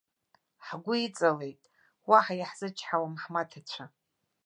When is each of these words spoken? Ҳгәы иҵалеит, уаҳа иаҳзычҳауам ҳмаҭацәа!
Ҳгәы 0.65 0.95
иҵалеит, 1.05 1.61
уаҳа 2.09 2.33
иаҳзычҳауам 2.39 3.13
ҳмаҭацәа! 3.23 3.85